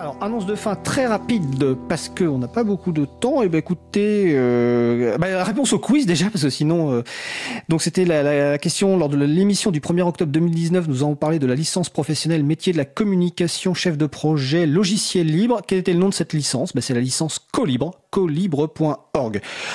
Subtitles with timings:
[0.00, 3.42] Alors, annonce de fin très rapide parce qu'on n'a pas beaucoup de temps.
[3.42, 7.02] Et eh ben écoutez, euh, bah, réponse au quiz déjà parce que sinon, euh,
[7.68, 10.88] donc c'était la, question lors de l'émission du 1er octobre 2019.
[10.88, 15.26] Nous avons parlé de la licence professionnelle métier de la communication, chef de projet, logiciel
[15.26, 15.60] libre.
[15.66, 16.74] Quel était le nom de cette licence?
[16.74, 17.99] Ben, C'est la licence Colibre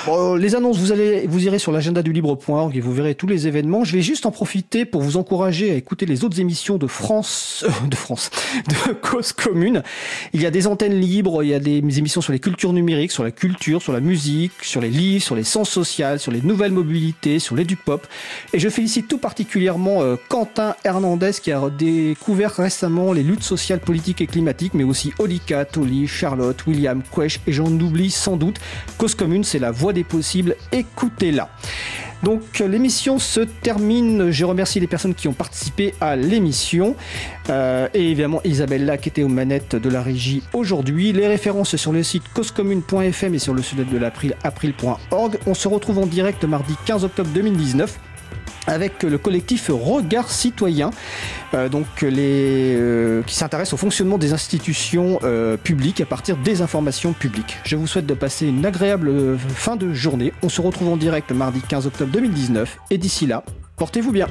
[0.06, 3.28] Bon, les annonces, vous allez, vous irez sur l'agenda du libre.org et vous verrez tous
[3.28, 3.84] les événements.
[3.84, 7.64] Je vais juste en profiter pour vous encourager à écouter les autres émissions de France,
[7.66, 8.32] euh, de France,
[8.68, 9.84] de Cause Commune.
[10.34, 13.12] Il y a des antennes libres, il y a des émissions sur les cultures numériques,
[13.12, 16.42] sur la culture, sur la musique, sur les livres, sur les sens sociaux, sur les
[16.42, 18.06] nouvelles mobilités, sur l'éduc-pop.
[18.54, 23.80] Et je félicite tout particulièrement euh, Quentin Hernandez qui a découvert récemment les luttes sociales,
[23.80, 28.60] politiques et climatiques, mais aussi Olika, Tolly, Charlotte, William, Quesh et j'en oublie sans doute.
[28.98, 30.56] Cause commune, c'est la voie des possibles.
[30.72, 31.50] Écoutez-la.
[32.24, 34.32] Donc l'émission se termine.
[34.32, 36.96] Je remercie les personnes qui ont participé à l'émission.
[37.52, 41.14] Euh, et évidemment Isabelle qui était aux manettes de la régie aujourd'hui.
[41.14, 45.38] Les références sur le site causecommune.fm et sur le site de l'April, april.org.
[45.46, 48.00] On se retrouve en direct mardi 15 octobre 2019
[48.68, 50.92] avec le collectif Regard Citoyen,
[51.54, 56.62] euh, donc les, euh, qui s'intéresse au fonctionnement des institutions euh, publiques à partir des
[56.62, 57.58] informations publiques.
[57.64, 60.34] Je vous souhaite de passer une agréable fin de journée.
[60.44, 63.44] On se retrouve en direct mardi 15 octobre 2019 et d'ici là,
[63.78, 64.28] portez-vous bien.